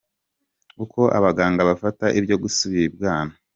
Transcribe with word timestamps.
Uko 0.83 1.01
abaganga 1.17 1.61
bafata 1.69 2.05
ibyo 2.19 2.35
gusubira 2.43 2.85
ibwana. 2.89 3.33